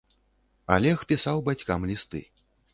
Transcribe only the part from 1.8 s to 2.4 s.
лісты.